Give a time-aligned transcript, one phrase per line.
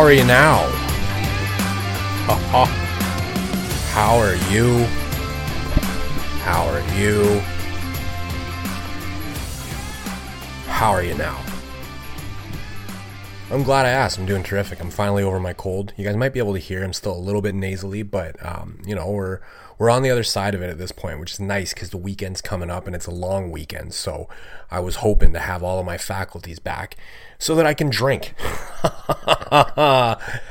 [0.00, 0.66] How are you now?
[3.92, 4.84] How are you?
[6.40, 7.40] How are you?
[10.68, 11.38] How are you now?
[13.50, 14.18] I'm glad I asked.
[14.18, 14.80] I'm doing terrific.
[14.80, 15.92] I'm finally over my cold.
[15.98, 18.78] You guys might be able to hear I'm still a little bit nasally, but um,
[18.86, 19.40] you know we're
[19.80, 21.96] we're on the other side of it at this point, which is nice because the
[21.96, 23.94] weekend's coming up and it's a long weekend.
[23.94, 24.28] So
[24.70, 26.98] I was hoping to have all of my faculties back
[27.38, 28.34] so that I can drink.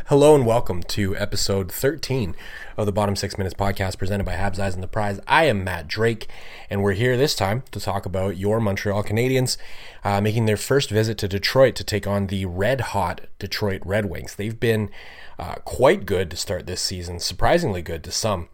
[0.08, 2.36] Hello and welcome to episode 13
[2.76, 5.20] of the Bottom Six Minutes podcast presented by Habs Eyes on the Prize.
[5.28, 6.28] I am Matt Drake,
[6.68, 9.58] and we're here this time to talk about your Montreal Canadiens
[10.04, 14.08] uh, making their first visit to Detroit to take on the red hot Detroit Red
[14.08, 14.34] Wings.
[14.34, 14.90] They've been
[15.38, 18.50] uh, quite good to start this season, surprisingly good to some.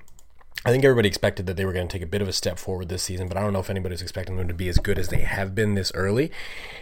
[0.63, 2.57] I think everybody expected that they were going to take a bit of a step
[2.57, 4.97] forward this season, but I don't know if anybody's expecting them to be as good
[4.97, 6.31] as they have been this early.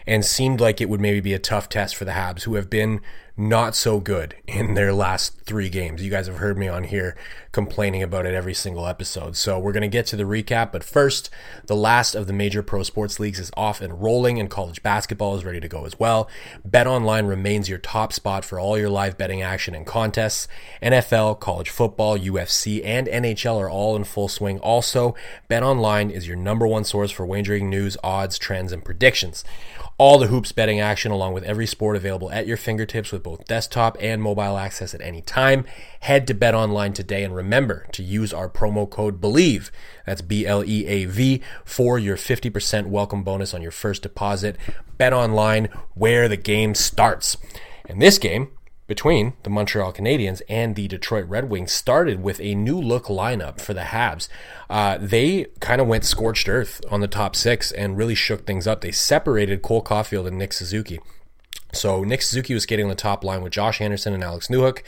[0.08, 2.70] And seemed like it would maybe be a tough test for the Habs, who have
[2.70, 3.02] been
[3.36, 6.04] not so good in their last three games.
[6.04, 7.16] You guys have heard me on here
[7.52, 9.36] complaining about it every single episode.
[9.36, 10.72] So we're going to get to the recap.
[10.72, 11.32] But first,
[11.66, 15.36] the last of the major pro sports leagues is off and rolling, and college basketball
[15.36, 16.30] is ready to go as well.
[16.64, 20.48] Bet Online remains your top spot for all your live betting action and contests.
[20.82, 24.60] NFL, college football, UFC, and NHL are all in full swing.
[24.60, 25.16] Also,
[25.48, 29.44] Bet Online is your number one source for wagering news, odds, trends, and predictions
[29.98, 33.46] all the hoops betting action along with every sport available at your fingertips with both
[33.46, 35.66] desktop and mobile access at any time.
[36.02, 39.70] Head to Bet Online today and remember to use our promo code BLEAV,
[40.06, 44.58] that's B L E A V, for your 50% welcome bonus on your first deposit.
[44.98, 47.38] Bet Online, where the game starts.
[47.86, 48.50] And this game
[48.94, 53.60] between the Montreal Canadiens and the Detroit Red Wings started with a new look lineup
[53.60, 54.28] for the Habs.
[54.70, 58.68] Uh, they kind of went scorched earth on the top six and really shook things
[58.68, 58.82] up.
[58.82, 61.00] They separated Cole Caufield and Nick Suzuki.
[61.72, 64.84] So Nick Suzuki was skating on the top line with Josh Anderson and Alex Newhook,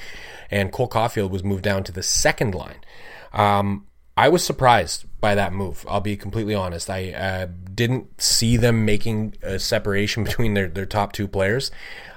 [0.52, 2.86] and Cole Caufield was moved down to the second line.
[3.34, 5.84] Um, I was surprised by that move.
[5.90, 6.92] I'll be completely honest.
[6.92, 11.72] I uh, didn't see them making a separation between their, their top two players,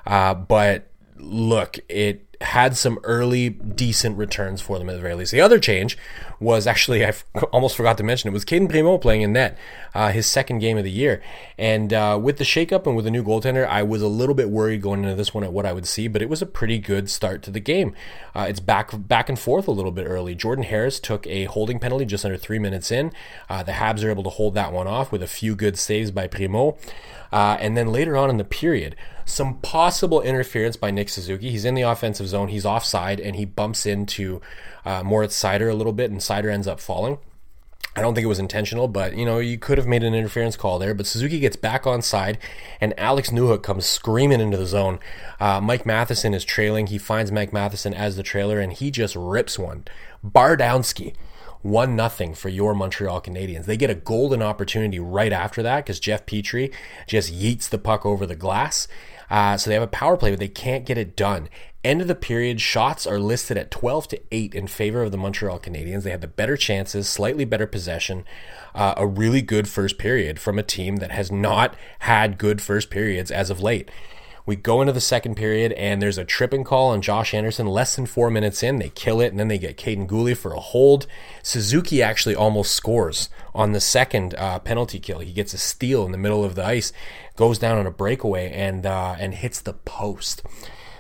[0.06, 0.88] uh, but
[1.18, 5.32] look, it had some early decent returns for them at the very least.
[5.32, 5.98] The other change
[6.38, 7.12] was actually, I
[7.52, 9.58] almost forgot to mention it, was Cayden Primeau playing in net,
[9.92, 11.20] uh, his second game of the year.
[11.58, 14.50] And uh, with the shakeup and with the new goaltender, I was a little bit
[14.50, 16.78] worried going into this one at what I would see, but it was a pretty
[16.78, 17.92] good start to the game.
[18.36, 20.36] Uh, it's back back and forth a little bit early.
[20.36, 23.10] Jordan Harris took a holding penalty just under three minutes in.
[23.48, 26.12] Uh, the Habs are able to hold that one off with a few good saves
[26.12, 26.78] by Primeau,
[27.32, 28.94] Uh, and then later on in the period,
[29.28, 31.50] some possible interference by Nick Suzuki.
[31.50, 34.41] He's in the offensive zone, he's offside, and he bumps into
[34.84, 37.19] uh, Moritz Seider a little bit, and Seider ends up falling.
[37.97, 40.56] I don't think it was intentional, but you know, you could have made an interference
[40.56, 40.94] call there.
[40.94, 42.39] But Suzuki gets back on side,
[42.81, 45.00] and Alex Newhook comes screaming into the zone.
[45.41, 46.87] Uh, Mike Matheson is trailing.
[46.87, 49.84] He finds Mike Matheson as the trailer, and he just rips one.
[50.25, 51.15] Bardowski
[51.62, 53.64] one nothing for your Montreal Canadiens.
[53.64, 56.72] They get a golden opportunity right after that because Jeff Petry
[57.06, 58.88] just yeets the puck over the glass.
[59.30, 61.48] Uh, so they have a power play, but they can't get it done.
[61.84, 65.18] End of the period, shots are listed at 12 to 8 in favor of the
[65.18, 66.02] Montreal Canadiens.
[66.02, 68.24] They had the better chances, slightly better possession,
[68.74, 72.91] uh, a really good first period from a team that has not had good first
[72.91, 73.91] periods as of late.
[74.48, 77.94] We go into the second period, and there's a tripping call on Josh Anderson less
[77.94, 78.78] than four minutes in.
[78.78, 81.06] They kill it, and then they get Kaiden Guhle for a hold.
[81.42, 85.19] Suzuki actually almost scores on the second uh, penalty kill.
[85.19, 86.94] He gets a steal in the middle of the ice,
[87.36, 90.42] goes down on a breakaway, and uh, and hits the post.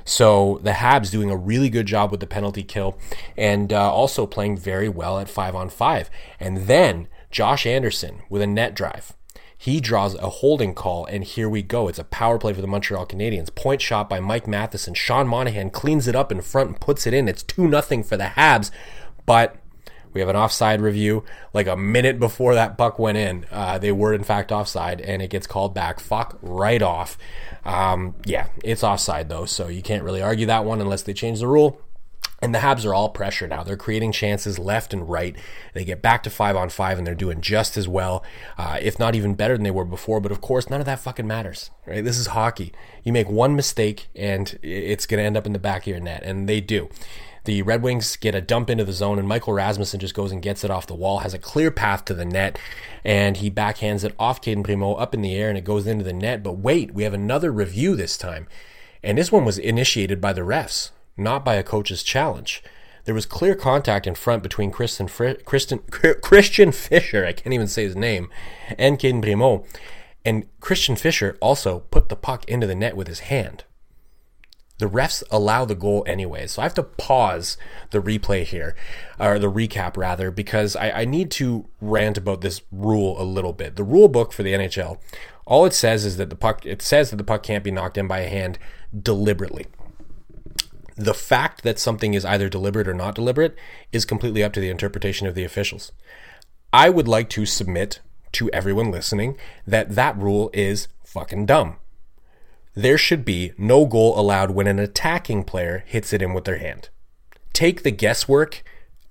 [0.04, 2.98] So the Habs doing a really good job with the penalty kill,
[3.34, 6.10] and uh, also playing very well at five on five.
[6.38, 9.14] And then Josh Anderson with a net drive
[9.60, 11.88] he draws a holding call, and here we go.
[11.88, 13.52] It's a power play for the Montreal Canadiens.
[13.52, 14.94] Point shot by Mike Matheson.
[14.94, 17.28] Sean Monahan cleans it up in front and puts it in.
[17.28, 18.70] It's 2 0 for the Habs,
[19.26, 19.56] but
[20.12, 21.24] we have an offside review.
[21.52, 25.20] Like a minute before that puck went in, uh, they were in fact offside, and
[25.20, 25.98] it gets called back.
[25.98, 27.18] Fuck right off.
[27.64, 31.40] Um, yeah, it's offside though, so you can't really argue that one unless they change
[31.40, 31.80] the rule.
[32.40, 33.64] And the Habs are all pressure now.
[33.64, 35.36] They're creating chances left and right.
[35.74, 38.24] They get back to five on five, and they're doing just as well,
[38.56, 40.20] uh, if not even better than they were before.
[40.20, 42.04] But of course, none of that fucking matters, right?
[42.04, 42.72] This is hockey.
[43.02, 46.00] You make one mistake, and it's going to end up in the back of your
[46.00, 46.88] net, and they do.
[47.44, 50.42] The Red Wings get a dump into the zone, and Michael Rasmussen just goes and
[50.42, 52.58] gets it off the wall, has a clear path to the net,
[53.04, 56.04] and he backhands it off Cayden Primeau up in the air, and it goes into
[56.04, 56.42] the net.
[56.42, 58.46] But wait, we have another review this time.
[59.02, 62.62] And this one was initiated by the refs not by a coach's challenge.
[63.04, 67.84] There was clear contact in front between Kristen, Kristen, Christian Fischer, I can't even say
[67.84, 68.28] his name,
[68.76, 69.64] and Cayden Primeau.
[70.24, 73.64] And Christian Fischer also put the puck into the net with his hand.
[74.78, 76.46] the refs allow the goal anyway.
[76.46, 77.56] So I have to pause
[77.90, 78.76] the replay here,
[79.18, 83.52] or the recap rather, because I, I need to rant about this rule a little
[83.52, 83.76] bit.
[83.76, 84.98] The rule book for the NHL,
[85.46, 87.98] all it says is that the puck, it says that the puck can't be knocked
[87.98, 88.58] in by a hand
[88.96, 89.66] deliberately.
[90.98, 93.56] The fact that something is either deliberate or not deliberate
[93.92, 95.92] is completely up to the interpretation of the officials.
[96.72, 98.00] I would like to submit
[98.32, 101.76] to everyone listening that that rule is fucking dumb
[102.78, 106.58] there should be no goal allowed when an attacking player hits it in with their
[106.58, 106.90] hand.
[107.52, 108.62] Take the guesswork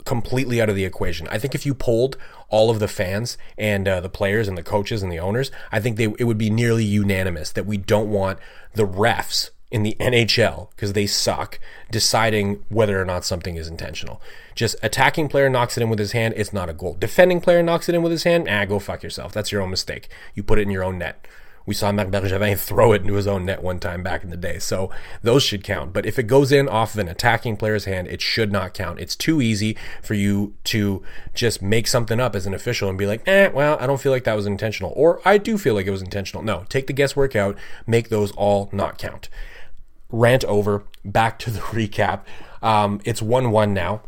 [0.06, 1.28] completely out of the equation.
[1.28, 2.18] I think if you polled
[2.48, 5.82] all of the fans and uh, the players and the coaches and the owners, I
[5.82, 8.40] think they, it would be nearly unanimous that we don't want
[8.74, 11.60] the refs in the NHL because they suck
[11.92, 14.22] deciding whether or not something is intentional.
[14.56, 16.96] Just attacking player knocks it in with his hand, it's not a goal.
[16.98, 19.34] Defending player knocks it in with his hand, ah, go fuck yourself.
[19.34, 20.10] That's your own mistake.
[20.34, 21.28] You put it in your own net.
[21.68, 24.38] We saw Marc Bergevin throw it into his own net one time back in the
[24.38, 24.58] day.
[24.58, 24.90] So
[25.22, 25.92] those should count.
[25.92, 29.02] But if it goes in off of an attacking player's hand, it should not count.
[29.02, 31.04] It's too easy for you to
[31.36, 34.14] just make something up as an official and be like, eh, well, I don't feel
[34.14, 34.94] like that was intentional.
[34.96, 36.42] Or I do feel like it was intentional.
[36.42, 39.28] No, take the guesswork out, make those all not count.
[40.10, 42.22] Rant over, back to the recap.
[42.62, 44.02] Um, it's 1 1 now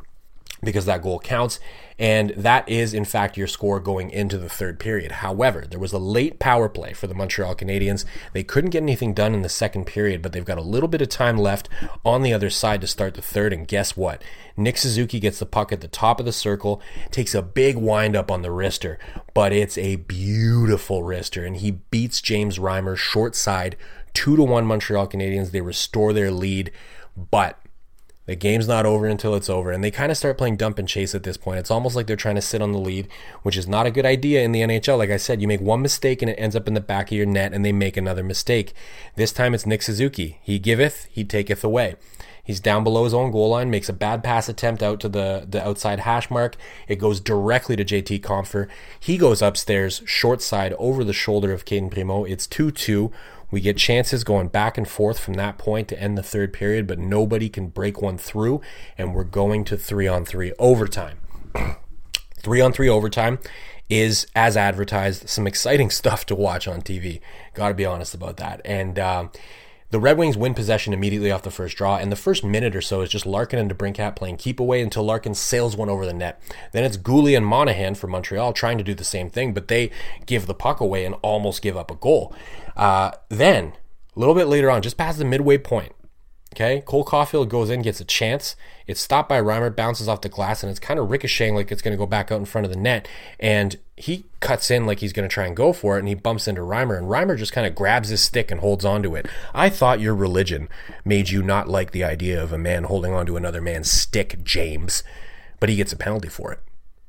[0.64, 1.60] because that goal counts.
[1.98, 5.12] And that is, in fact, your score going into the third period.
[5.12, 8.06] However, there was a late power play for the Montreal Canadiens.
[8.32, 11.02] They couldn't get anything done in the second period, but they've got a little bit
[11.02, 11.68] of time left
[12.06, 13.52] on the other side to start the third.
[13.52, 14.22] And guess what?
[14.56, 16.82] Nick Suzuki gets the puck at the top of the circle,
[17.12, 18.98] takes a big wind up on the wrister,
[19.34, 23.76] but it's a beautiful wrister, and he beats James Reimer short side,
[24.14, 25.52] two to one Montreal Canadiens.
[25.52, 26.72] They restore their lead,
[27.16, 27.60] but
[28.30, 29.72] the game's not over until it's over.
[29.72, 31.58] And they kind of start playing dump and chase at this point.
[31.58, 33.08] It's almost like they're trying to sit on the lead,
[33.42, 35.00] which is not a good idea in the NHL.
[35.00, 37.18] Like I said, you make one mistake and it ends up in the back of
[37.18, 38.74] your net, and they make another mistake.
[39.16, 40.38] This time it's Nick Suzuki.
[40.44, 41.96] He giveth, he taketh away.
[42.44, 45.46] He's down below his own goal line, makes a bad pass attempt out to the,
[45.48, 46.56] the outside hash mark.
[46.88, 48.68] It goes directly to JT Compher.
[49.00, 52.26] He goes upstairs, short side, over the shoulder of Cayden Primeau.
[52.26, 53.12] It's 2 2
[53.52, 56.88] we get chances going back and forth from that point to end the third period,
[56.88, 58.62] but nobody can break one through,
[58.98, 61.20] and we're going to three on three overtime.
[62.38, 63.40] three on three overtime
[63.90, 67.22] is, as advertised, some exciting stuff to watch on TV.
[67.54, 68.62] Got to be honest about that.
[68.64, 69.28] And uh,
[69.92, 72.82] the Red Wings win possession immediately off the first draw, and the first minute or
[72.82, 76.14] so is just Larkin and DeBrincat playing keep away until Larkin sails one over the
[76.14, 76.42] net.
[76.72, 79.90] Then it's Guhle and Monahan for Montreal trying to do the same thing, but they
[80.26, 82.34] give the puck away and almost give up a goal.
[82.78, 83.74] Uh, then,
[84.16, 85.94] a little bit later on, just past the midway point,
[86.56, 88.56] Okay, Cole Caufield goes in, gets a chance.
[88.88, 91.84] It's stopped by Reimer, bounces off the glass, and it's kind of ricocheting like it's
[91.84, 93.08] going to go back out in front of the net.
[93.40, 96.16] And he cuts in like he's going to try and go for it, and he
[96.16, 99.28] bumps into Reimer, and Reimer just kind of grabs his stick and holds onto it.
[99.54, 100.70] I thought your religion
[101.06, 105.04] made you not like the idea of a man holding onto another man's stick, James,
[105.60, 106.60] but he gets a penalty for it.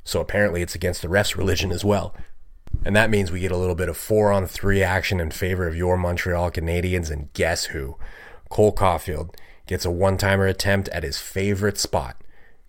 [0.04, 2.14] So apparently it's against the ref's religion as well.
[2.84, 5.66] And that means we get a little bit of four on three action in favor
[5.66, 7.96] of your Montreal Canadiens, and guess who?
[8.50, 9.34] Cole Caufield
[9.66, 12.20] gets a one timer attempt at his favorite spot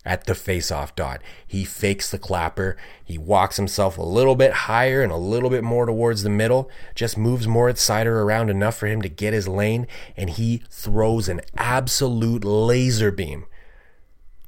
[0.04, 1.20] at the face-off dot.
[1.46, 2.76] He fakes the clapper.
[3.04, 6.70] He walks himself a little bit higher and a little bit more towards the middle,
[6.94, 9.86] just moves Moritz Seider around enough for him to get his lane,
[10.16, 13.46] and he throws an absolute laser beam.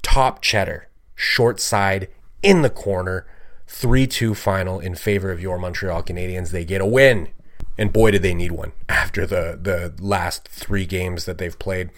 [0.01, 2.09] Top cheddar, short side,
[2.41, 3.25] in the corner.
[3.67, 6.51] 3 2 final in favor of your Montreal Canadiens.
[6.51, 7.29] They get a win
[7.77, 11.89] and boy did they need one after the the last three games that they've played.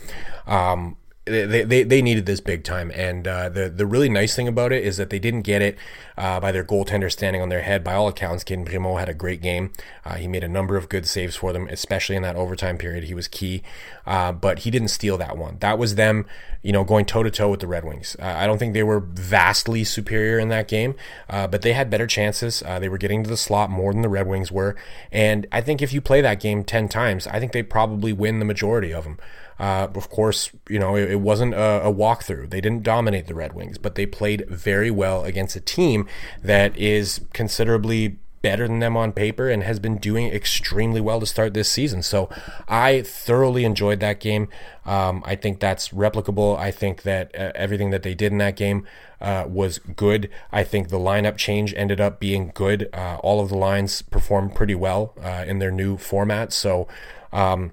[0.46, 2.92] Um, they, they, they needed this big time.
[2.96, 5.78] And uh, the the really nice thing about it is that they didn't get it
[6.18, 7.84] uh, by their goaltender standing on their head.
[7.84, 9.72] By all accounts, Cayden Primeau had a great game.
[10.06, 13.06] Uh, he made a number of good saves for them, especially in that overtime period.
[13.06, 13.64] He was key,
[14.06, 15.58] uh, but he didn't steal that one.
[15.60, 16.26] That was them,
[16.62, 18.16] you know, going toe to toe with the Red Wings.
[18.20, 20.96] Uh, I don't think they were vastly superior in that game,
[21.30, 22.62] uh, but they had better chances.
[22.80, 24.76] they were getting to the slot more than the Red Wings were,
[25.12, 28.40] and I think if you play that game ten times, I think they probably win
[28.40, 29.18] the majority of them.
[29.60, 32.50] Uh, of course, you know, it, it wasn't a, a, walkthrough.
[32.50, 36.08] They didn't dominate the Red Wings, but they played very well against a team
[36.44, 41.26] that is considerably better than them on paper and has been doing extremely well to
[41.26, 42.04] start this season.
[42.04, 42.30] So
[42.68, 44.48] I thoroughly enjoyed that game.
[44.86, 46.58] Um, I think that's replicable.
[46.58, 48.88] I think that uh, everything that they did in that game
[49.20, 50.30] uh, was good.
[50.52, 52.90] I think the lineup change ended up being good.
[52.94, 56.54] Uh, all of the lines performed pretty well uh, in their new format.
[56.54, 56.88] So,
[57.34, 57.72] um,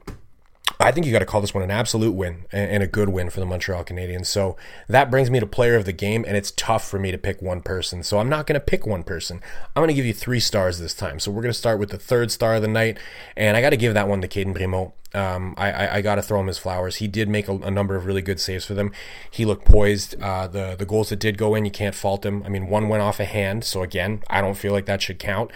[0.80, 3.30] I think you got to call this one an absolute win and a good win
[3.30, 4.26] for the Montreal Canadiens.
[4.26, 4.56] So
[4.88, 7.40] that brings me to player of the game, and it's tough for me to pick
[7.40, 8.02] one person.
[8.02, 9.40] So I'm not going to pick one person.
[9.74, 11.20] I'm going to give you three stars this time.
[11.20, 12.98] So we're going to start with the third star of the night,
[13.36, 14.92] and I got to give that one to Cayden Primeau.
[15.14, 16.96] Um, I, I, I got to throw him his flowers.
[16.96, 18.90] He did make a, a, number of really good saves for them.
[19.30, 20.20] He looked poised.
[20.20, 22.42] Uh, the the goals that did go in, you can't fault him.
[22.44, 25.18] I mean, one went off a hand, so again, I don't feel like that should
[25.18, 25.50] count.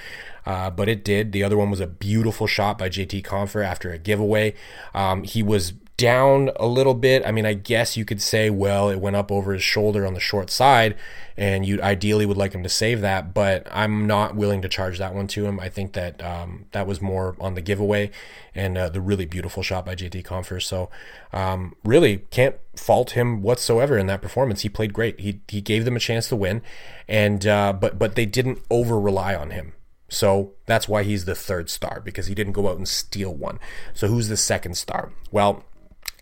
[0.46, 1.32] Uh, but it did.
[1.32, 4.54] The other one was a beautiful shot by JT Compher after a giveaway.
[4.94, 7.26] Um, he was down a little bit.
[7.26, 10.14] I mean, I guess you could say, well, it went up over his shoulder on
[10.14, 10.96] the short side,
[11.36, 14.98] and you ideally would like him to save that, but I'm not willing to charge
[14.98, 15.58] that one to him.
[15.58, 18.12] I think that um, that was more on the giveaway
[18.54, 20.62] and uh, the really beautiful shot by JT Compher.
[20.62, 20.88] So,
[21.32, 24.62] um, really can't fault him whatsoever in that performance.
[24.62, 25.20] He played great.
[25.20, 26.62] He he gave them a chance to win,
[27.08, 29.72] and uh, but but they didn't over rely on him.
[30.08, 33.58] So that's why he's the third star because he didn't go out and steal one.
[33.92, 35.12] So who's the second star?
[35.30, 35.64] Well,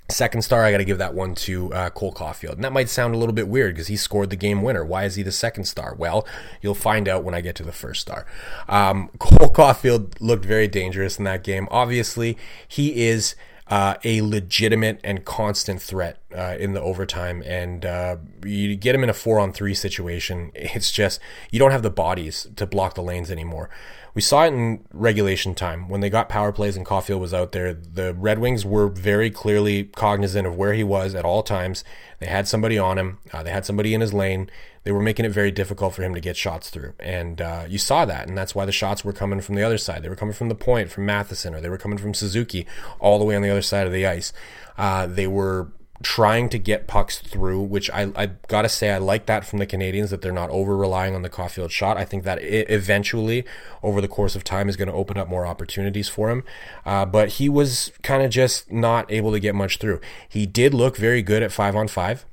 [0.08, 2.52] Second star, I got to give that one to uh, Cole Caufield.
[2.52, 4.84] And that might sound a little bit weird because he scored the game winner.
[4.84, 5.96] Why is he the second star?
[5.96, 6.26] Well,
[6.62, 8.24] you'll find out when I get to the first star.
[8.68, 11.66] Um, Cole Caufield looked very dangerous in that game.
[11.72, 13.34] Obviously, he is
[13.68, 17.42] uh, a legitimate and constant threat uh, in the overtime.
[17.44, 20.52] And uh, you get him in a four on three situation.
[20.76, 21.20] It's just,
[21.50, 23.70] you don't have the bodies to block the lanes anymore.
[24.16, 27.52] We saw it in regulation time when they got power plays and Caufield was out
[27.52, 27.74] there.
[27.74, 31.84] The Red Wings were very clearly cognizant of where he was at all times.
[32.18, 34.48] They had somebody on him, uh, they had somebody in his lane.
[34.84, 36.94] They were making it very difficult for him to get shots through.
[36.98, 38.26] And uh, you saw that.
[38.26, 40.02] And that's why the shots were coming from the other side.
[40.02, 42.66] They were coming from the point, from Matheson, or they were coming from Suzuki
[42.98, 44.32] all the way on the other side of the ice.
[44.78, 49.26] Uh, they were trying to get pucks through, which I, I gotta say I like
[49.26, 51.96] that from the Canadiens that they're not over relying on the Caufield shot.
[51.96, 53.44] I think that eventually,
[53.82, 56.44] over the course of time, is going to open up more opportunities for him.
[56.84, 60.00] Uh, but he was kind of just not able to get much through.
[60.28, 62.26] He did look very good at five on five.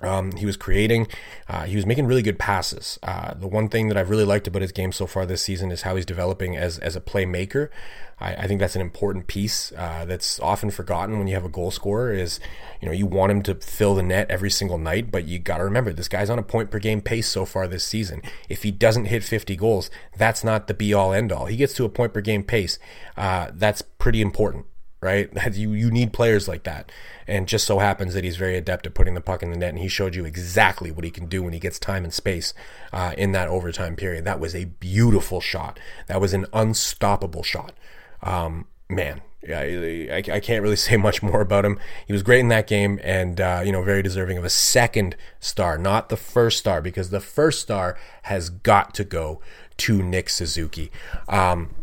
[0.00, 1.08] Um, he was creating,
[1.48, 2.98] uh, he was making really good passes.
[3.02, 5.72] Uh, the one thing that I've really liked about his game so far this season
[5.72, 7.68] is how he's developing as, as a playmaker.
[8.20, 11.48] I, I think that's an important piece uh, that's often forgotten when you have a
[11.48, 12.12] goal scorer.
[12.12, 12.40] Is
[12.80, 15.58] you know you want him to fill the net every single night, but you got
[15.58, 18.22] to remember this guy's on a point per game pace so far this season.
[18.48, 21.46] If he doesn't hit 50 goals, that's not the be all end all.
[21.46, 22.78] He gets to a point per game pace.
[23.16, 24.66] Uh, that's pretty important
[25.00, 25.30] right?
[25.52, 26.92] You you need players like that.
[27.26, 29.70] And just so happens that he's very adept at putting the puck in the net,
[29.70, 32.54] and he showed you exactly what he can do when he gets time and space
[32.92, 34.24] uh, in that overtime period.
[34.24, 35.78] That was a beautiful shot.
[36.06, 37.72] That was an unstoppable shot.
[38.22, 41.78] Um, man, yeah, I, I, can't really say much more about him.
[42.06, 45.16] He was great in that game, and uh, you know, very deserving of a second
[45.40, 49.40] star, not the first star, because the first star has got to go
[49.78, 50.90] to Nick Suzuki.
[51.28, 51.74] Um,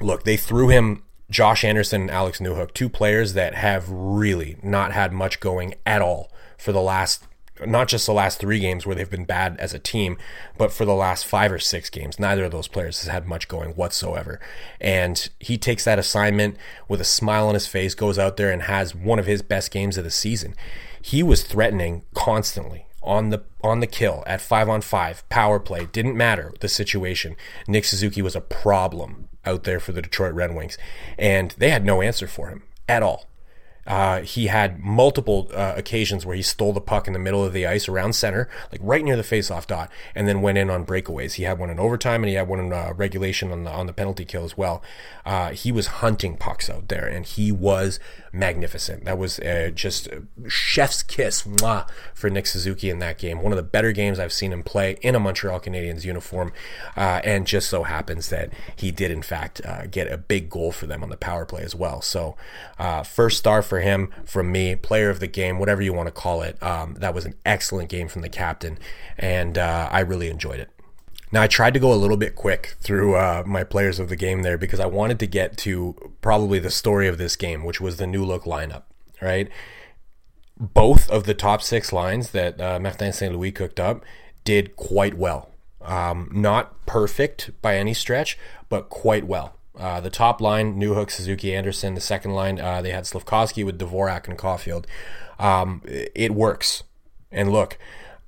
[0.00, 4.92] look, they threw him Josh Anderson and Alex Newhook, two players that have really not
[4.92, 7.26] had much going at all for the last
[7.64, 10.18] not just the last three games where they've been bad as a team,
[10.58, 13.48] but for the last five or six games, neither of those players has had much
[13.48, 14.38] going whatsoever.
[14.80, 18.62] And he takes that assignment with a smile on his face, goes out there and
[18.62, 20.54] has one of his best games of the season.
[21.00, 25.86] He was threatening constantly on the on the kill at five on five power play
[25.92, 27.36] didn't matter the situation
[27.68, 30.76] nick suzuki was a problem out there for the Detroit Red Wings,
[31.18, 33.26] and they had no answer for him at all.
[33.86, 37.52] Uh, he had multiple uh, occasions where he stole the puck in the middle of
[37.52, 40.84] the ice around center, like right near the faceoff dot, and then went in on
[40.84, 41.34] breakaways.
[41.34, 43.86] He had one in overtime and he had one in uh, regulation on the on
[43.86, 44.82] the penalty kill as well.
[45.24, 48.00] Uh, he was hunting pucks out there, and he was
[48.36, 49.04] magnificent.
[49.04, 50.08] That was uh, just
[50.48, 53.42] chef's kiss mwah, for Nick Suzuki in that game.
[53.42, 56.52] One of the better games I've seen him play in a Montreal Canadiens uniform,
[56.96, 59.60] uh, and just so happens that he did in fact
[59.92, 62.02] get a big goal for them on the power play as well.
[62.02, 62.36] So
[63.04, 66.10] first star for for him from me, player of the game, whatever you want to
[66.12, 66.60] call it.
[66.62, 68.78] Um, that was an excellent game from the captain,
[69.18, 70.70] and uh, I really enjoyed it.
[71.32, 74.16] Now, I tried to go a little bit quick through uh, my players of the
[74.16, 77.80] game there because I wanted to get to probably the story of this game, which
[77.80, 78.84] was the new look lineup,
[79.20, 79.48] right?
[80.58, 83.34] Both of the top six lines that uh, Martin St.
[83.34, 84.04] Louis cooked up
[84.44, 85.50] did quite well.
[85.82, 89.56] Um, not perfect by any stretch, but quite well.
[89.76, 91.94] Uh, the top line, Newhook, Suzuki, Anderson.
[91.94, 94.86] The second line, uh, they had Slafkovsky with Dvorak and Caufield.
[95.38, 96.82] Um, it works.
[97.30, 97.78] And look,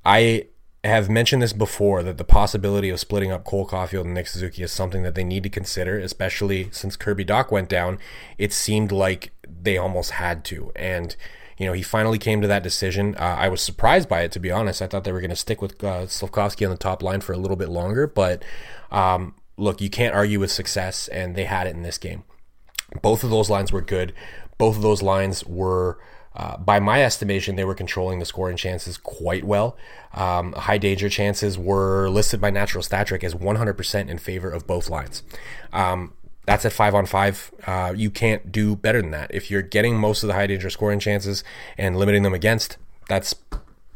[0.05, 0.47] I
[0.89, 4.63] have mentioned this before that the possibility of splitting up Cole Caufield and Nick Suzuki
[4.63, 7.99] is something that they need to consider, especially since Kirby Dach went down.
[8.37, 10.73] It seemed like they almost had to.
[10.77, 11.17] And
[11.59, 13.17] you know, he finally came to that decision.
[13.17, 14.81] Uh, I was surprised by it, to be honest.
[14.81, 17.33] I thought they were going to stick with uh, Slafkovsky on the top line for
[17.33, 18.45] a little bit longer, but
[18.93, 22.23] um, look, you can't argue with success, and they had it in this game.
[23.03, 24.15] Both of those lines were good.
[24.57, 25.99] Both of those lines were,
[26.39, 29.77] uh, by my estimation, they were controlling the scoring chances quite well.
[30.15, 34.65] Um, high danger chances were listed by Natural Stat Trick as 100% in favor of
[34.65, 35.25] both lines.
[35.73, 36.13] Um,
[36.47, 37.51] that's at five on five.
[37.67, 39.35] Uh, you can't do better than that.
[39.35, 41.43] If you're getting most of the high danger scoring chances
[41.77, 42.79] and limiting them against,
[43.09, 43.35] that's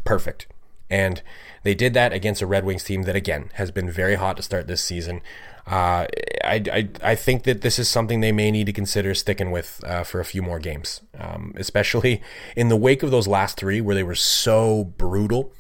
[0.05, 0.47] perfect.
[0.91, 1.23] And
[1.63, 4.43] they did that against a Red Wings team that, again, has been very hot to
[4.43, 5.21] start this season.
[5.67, 6.07] Uh,
[6.45, 9.83] I, I, I think that this is something they may need to consider sticking with
[9.87, 12.21] uh, for a few more games, um, especially
[12.57, 15.53] in the wake of those last three where they were so brutal.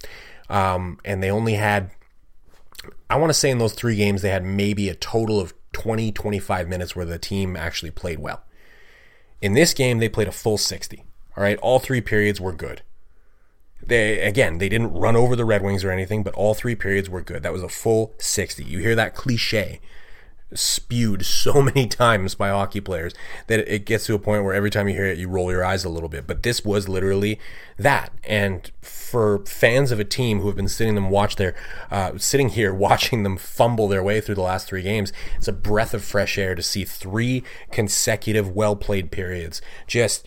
[0.48, 1.92] Um, and they only had,
[3.08, 6.12] I want to say in those three games, they had maybe a total of 20,
[6.12, 8.42] 25 minutes where the team actually played well.
[9.40, 11.04] In this game, they played a full 60.
[11.36, 12.82] All right, all three periods were good.
[13.84, 17.10] They again, they didn't run over the Red Wings or anything, but all three periods
[17.10, 17.42] were good.
[17.42, 18.64] That was a full 60.
[18.64, 19.80] You hear that cliche
[20.54, 23.14] spewed so many times by hockey players
[23.46, 25.64] that it gets to a point where every time you hear it, you roll your
[25.64, 26.26] eyes a little bit.
[26.26, 27.38] But this was literally
[27.78, 28.12] that.
[28.24, 31.54] And for fans of a team who have been sitting them watch their,
[31.90, 35.52] uh, sitting here watching them fumble their way through the last three games, it's a
[35.52, 39.60] breath of fresh air to see three consecutive well played periods.
[39.86, 40.26] Just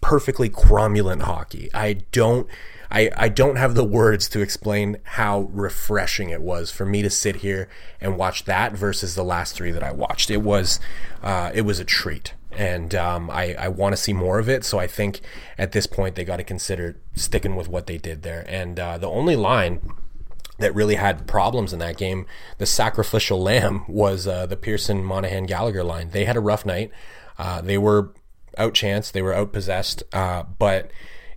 [0.00, 1.70] perfectly cromulent hockey.
[1.74, 2.48] I don't
[2.90, 7.10] I, I don't have the words to explain how refreshing it was for me to
[7.10, 7.68] sit here
[8.00, 10.30] and watch that versus the last three that I watched.
[10.30, 10.78] It was
[11.22, 14.64] uh, it was a treat, and um, I, I want to see more of it.
[14.64, 15.20] So I think
[15.58, 18.44] at this point they got to consider sticking with what they did there.
[18.48, 19.80] And uh, the only line
[20.58, 22.24] that really had problems in that game,
[22.58, 26.10] the sacrificial lamb, was uh, the Pearson Monahan Gallagher line.
[26.10, 26.90] They had a rough night.
[27.38, 28.14] Uh, they were
[28.56, 29.12] outchanced.
[29.12, 30.02] They were outpossessed.
[30.12, 30.90] Uh, but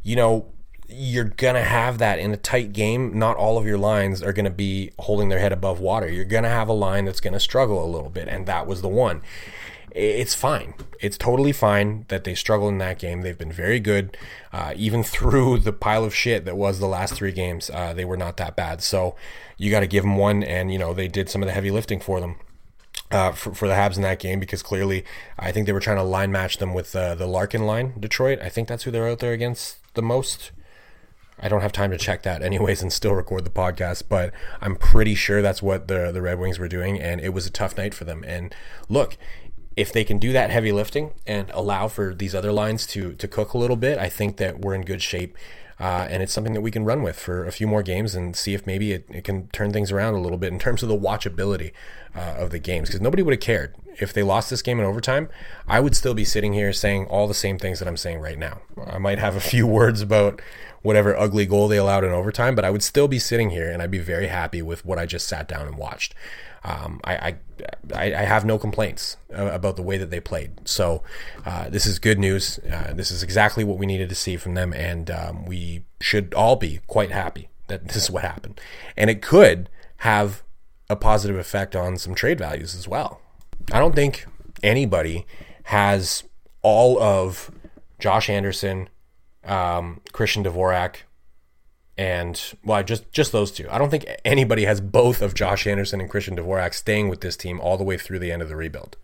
[0.04, 0.52] you know
[0.92, 3.18] you're to have that in a tight game.
[3.18, 6.10] Not all of your lines are to be holding their head above water.
[6.10, 8.88] You're to have a line that's to struggle a little bit, and that was the
[8.88, 9.22] one.
[9.92, 10.76] It's fine.
[11.00, 13.22] It's totally fine that they struggled in that game.
[13.22, 14.18] They've been very good,
[14.52, 17.70] uh, even through the pile of shit that was the last three games.
[17.70, 18.82] Uh, they were not that bad.
[18.82, 19.16] So
[19.58, 21.72] you got to give them one, and you know they did some of the heavy
[21.72, 22.36] lifting for them.
[23.12, 25.04] Uh, for, for, the Habs in that game because clearly
[25.38, 28.38] I think they were trying to line match them with uh, the Larkin line, Detroit.
[28.40, 30.52] I think that's who they're out there against the most.
[31.42, 34.76] I don't have time to check that anyways and still record the podcast, but I'm
[34.76, 37.78] pretty sure that's what the the Red Wings were doing and it was a tough
[37.78, 38.24] night for them.
[38.28, 38.54] And
[38.90, 39.18] look,
[39.76, 43.28] if they can do that heavy lifting and allow for these other lines to to
[43.28, 45.38] cook a little bit, I think that we're in good shape.
[45.80, 48.36] Uh, and it's something that we can run with for a few more games and
[48.36, 50.90] see if maybe it, it can turn things around a little bit in terms of
[50.90, 51.72] the watchability
[52.14, 52.90] uh, of the games.
[52.90, 55.30] Because nobody would have cared if they lost this game in overtime.
[55.68, 58.38] I would still be sitting here saying all the same things that I'm saying right
[58.38, 58.62] now.
[58.88, 60.42] I might have a few words about
[60.82, 63.82] whatever ugly goal they allowed in overtime, but I would still be sitting here and
[63.82, 66.16] I'd be very happy with what I just sat down and watched.
[66.64, 67.36] Um, I,
[67.94, 70.68] I, I have no complaints about the way that they played.
[70.68, 71.04] So
[71.46, 72.60] uh, this is good news.
[72.60, 76.34] Uh, this is exactly what we needed to see from them, and um, we should
[76.34, 78.60] all be quite happy that this is what happened.
[78.98, 80.44] And it could have
[80.90, 83.22] a positive effect on some trade values as well.
[83.72, 84.26] I don't think
[84.64, 85.26] anybody
[85.64, 86.24] has
[86.62, 87.52] all of
[88.00, 88.90] Josh Anderson,
[89.44, 90.98] um, Christian Dvorak,
[91.98, 93.68] and well, just just those two.
[93.70, 97.38] I don't think anybody has both of Josh Anderson and Christian Dvorak staying with this
[97.38, 98.98] team all the way through the end of the rebuild,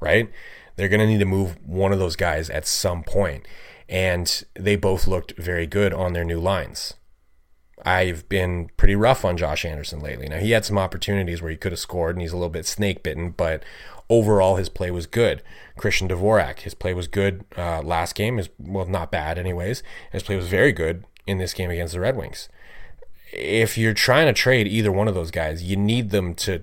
[0.00, 0.30] right?
[0.76, 3.46] They're going to need to move one of those guys at some point,
[3.88, 6.94] and they both looked very good on their new lines.
[7.84, 10.28] I've been pretty rough on Josh Anderson lately.
[10.28, 12.66] Now he had some opportunities where he could have scored, and he's a little bit
[12.66, 13.64] snake bitten, but
[14.12, 15.42] overall his play was good.
[15.78, 18.38] Christian Dvorak, his play was good uh, last game.
[18.38, 19.82] Is well, not bad anyways.
[20.12, 22.48] His play was very good in this game against the Red Wings.
[23.32, 26.62] If you're trying to trade either one of those guys, you need them to.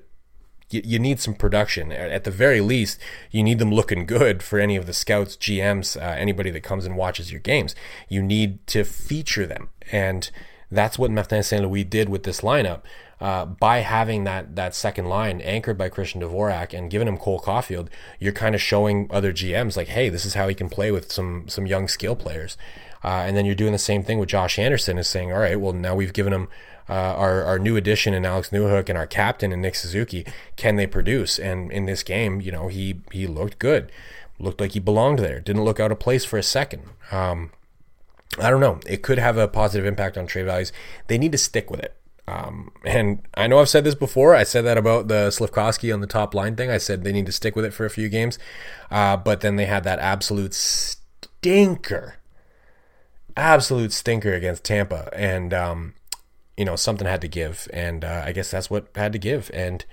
[0.72, 1.92] You, need some production.
[1.92, 3.00] At the very least,
[3.32, 6.86] you need them looking good for any of the scouts, GMs, uh, anybody that comes
[6.86, 7.74] and watches your games.
[8.08, 10.30] You need to feature them, and
[10.70, 11.64] that's what Martin St.
[11.64, 12.84] Louis did with this lineup
[13.22, 17.40] uh, by having that that second line anchored by Christian Dvorak and giving him Cole
[17.40, 20.92] Caufield, you're kind of showing other GMs like, hey, this is how he can play
[20.92, 22.58] with some some young skill players.
[23.04, 25.60] Uh, and then you're doing the same thing with Josh Anderson, is saying, all right,
[25.60, 26.48] well now we've given him
[26.88, 30.26] uh, our our new addition in Alex Newhook and our captain in Nick Suzuki.
[30.56, 31.38] Can they produce?
[31.38, 33.92] And in this game, you know, he he looked good,
[34.40, 35.40] looked like he belonged there.
[35.40, 36.84] Didn't look out of place for a second.
[37.12, 37.52] Um,
[38.40, 38.80] I don't know.
[38.88, 40.72] It could have a positive impact on trade values.
[41.08, 41.96] They need to stick with it.
[42.30, 44.36] Um, and I know I've said this before.
[44.36, 46.70] I said that about the Slafkovsky on the top line thing.
[46.70, 48.38] I said they need to stick with it for a few games.
[48.92, 52.18] Uh, but then they had that absolute stinker,
[53.36, 55.10] absolute stinker against Tampa.
[55.14, 55.94] And, um,
[56.56, 57.68] you know, something had to give.
[57.74, 59.50] And uh, I guess that's what had to give.
[59.54, 59.84] And,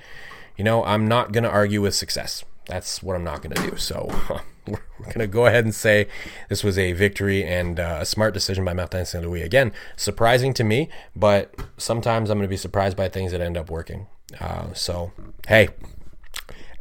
[0.56, 2.44] you know, I'm not going to argue with success.
[2.66, 3.76] That's what I'm not going to do.
[3.76, 4.08] So
[4.66, 6.08] we're going to go ahead and say
[6.48, 9.24] this was a victory and uh, a smart decision by Martin St.
[9.24, 9.42] Louis.
[9.42, 13.56] Again, surprising to me, but sometimes I'm going to be surprised by things that end
[13.56, 14.06] up working.
[14.40, 15.12] Uh, so,
[15.46, 15.68] hey,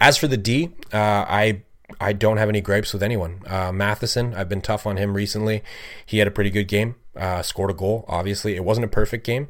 [0.01, 1.61] As for the D, uh, I
[2.01, 3.41] I don't have any gripes with anyone.
[3.47, 5.63] Uh, Matheson, I've been tough on him recently.
[6.05, 8.05] He had a pretty good game, uh, scored a goal.
[8.07, 9.47] Obviously, it wasn't a perfect game,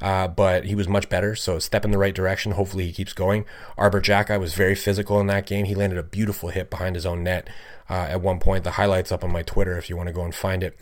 [0.00, 1.34] uh, but he was much better.
[1.34, 2.52] So, step in the right direction.
[2.52, 3.44] Hopefully, he keeps going.
[3.76, 5.66] Arber Xhekaj was very physical in that game.
[5.66, 7.48] He landed a beautiful hit behind his own net
[7.88, 8.64] uh, at one point.
[8.64, 10.78] The highlights up on my Twitter if you want to go and find it.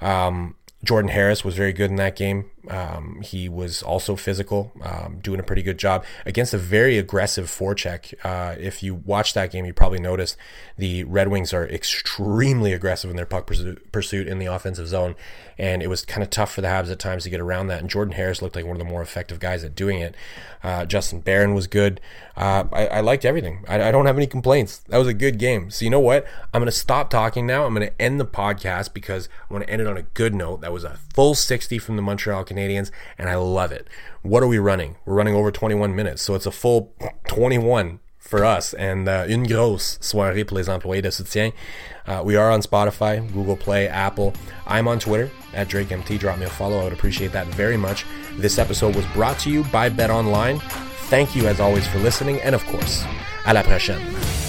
[0.00, 2.50] Um, Jordan Harris was very good in that game.
[2.68, 7.46] Um, he was also physical, um, doing a pretty good job against a very aggressive
[7.46, 8.14] forecheck.
[8.24, 10.36] Uh, if you watch that game, you probably noticed
[10.76, 13.50] the Red Wings are extremely aggressive in their puck
[13.92, 15.14] pursuit in the offensive zone,
[15.58, 17.80] and it was kind of tough for the Habs at times to get around that.
[17.80, 20.14] And Jordan Harris looked like one of the more effective guys at doing it.
[20.62, 22.00] Uh, Justin Barron was good.
[22.36, 23.64] Uh, I, I, liked everything.
[23.68, 24.78] I, I, don't have any complaints.
[24.88, 25.70] That was a good game.
[25.70, 26.26] So you know what?
[26.52, 27.64] I'm going to stop talking now.
[27.64, 30.34] I'm going to end the podcast because I want to end it on a good
[30.34, 30.60] note.
[30.62, 33.86] That was a full 60 from the Montreal and I love it.
[34.22, 34.96] What are we running?
[35.04, 36.92] We're running over 21 minutes, so it's a full
[37.28, 41.52] 21 for us and uh, une grosse soirée pour les employés de soutien.
[42.06, 44.34] Uh, we are on Spotify, Google Play, Apple.
[44.66, 46.18] I'm on Twitter at DrakeMT.
[46.18, 46.80] Drop me a follow.
[46.80, 48.04] I would appreciate that very much.
[48.36, 50.58] This episode was brought to you by Bet Online.
[51.08, 53.04] Thank you as always for listening, and of course,
[53.44, 54.45] à la prochaine.